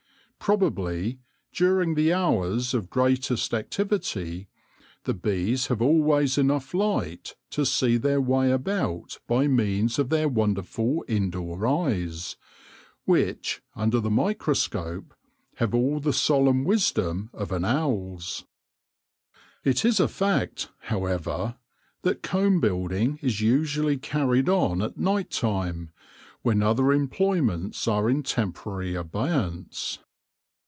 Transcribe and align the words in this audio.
Probably, 0.43 1.19
during 1.53 1.93
the 1.93 2.11
hours 2.13 2.73
of 2.73 2.89
greatest 2.89 3.53
activity, 3.53 4.47
the 5.03 5.13
bees 5.13 5.67
have 5.67 5.83
always 5.83 6.35
enough 6.35 6.73
light 6.73 7.35
to 7.51 7.63
see 7.63 7.95
their 7.95 8.19
way 8.19 8.51
about 8.51 9.19
by 9.27 9.47
means 9.47 9.99
of 9.99 10.09
their 10.09 10.27
wonderful 10.27 11.05
indoor 11.07 11.67
eyes, 11.67 12.37
which, 13.05 13.61
under 13.75 13.99
the 13.99 14.09
microscope, 14.09 15.13
have 15.57 15.75
all 15.75 15.99
the 15.99 16.11
solemn 16.11 16.65
wisdom 16.65 17.29
of 17.33 17.51
an 17.51 17.63
owl's. 17.63 18.45
It 19.63 19.85
is 19.85 19.99
a 19.99 20.07
fact, 20.07 20.69
however, 20.85 21.57
that 22.01 22.23
comb 22.23 22.59
build 22.59 22.91
ing 22.93 23.19
is 23.21 23.41
usually 23.41 23.99
carried 23.99 24.49
on 24.49 24.81
at 24.81 24.97
night 24.97 25.29
time, 25.29 25.91
when 26.41 26.63
other 26.63 26.91
employments 26.91 27.87
are 27.87 28.09
in 28.09 28.23
temporary 28.23 28.95
abeyance. 28.95 29.99